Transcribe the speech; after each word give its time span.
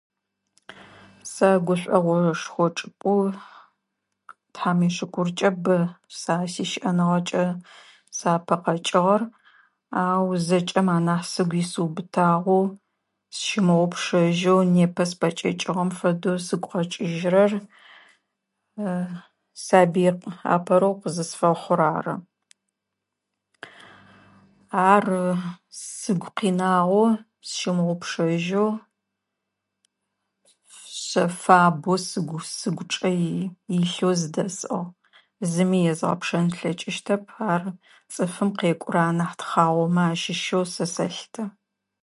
Сэ 1.31 1.49
гушӏуэгъошхуэ 1.65 2.67
чӏыпӏэу 2.75 3.21
Тхьам 4.53 4.79
ишыкуркӏэ 4.87 5.49
бэ 5.63 5.77
са 6.21 6.35
сищыӏэныгъэкӏэ 6.51 7.43
сапэ 8.17 8.55
къэкӏыгъэр, 8.63 9.21
ау 10.01 10.27
зэкӏэм 10.47 10.87
анахь 10.95 11.27
сыгу 11.33 11.55
исыубытагъэу 11.63 12.63
сщымыгъупшэжьэу, 13.35 14.59
непэ 14.73 15.03
спэкӏэкӏыгъэм 15.09 15.89
фэдэу 15.99 16.37
сыгу 16.47 16.69
къэкӏыжьрэр 16.71 17.51
сабыи 19.65 20.09
апэрэу 20.55 20.95
къызысфэхъур 20.99 21.77
рары. 21.79 22.15
Ар 24.91 25.05
сыгу 25.99 26.29
къинагъо 26.37 27.05
сщымыгъупшэжьэу 27.47 28.69
шъэфабэу 31.07 31.97
сыгу 32.09 32.37
сыгучӏэ 32.59 33.11
илъэу 33.77 34.13
здэсӏыгъ. 34.21 34.87
Зыми 35.51 35.79
езгъэпшэн 35.91 36.45
слъэкӏыщтэп, 36.55 37.23
ар 37.51 37.61
цӏыфым 38.13 38.49
къекӏурэ 38.57 39.01
анахь 39.09 39.35
тхъагъуэмэ 39.39 40.03
ащыщэу 40.11 40.63
сэ 40.73 40.85
сэлъытэ. 40.95 41.43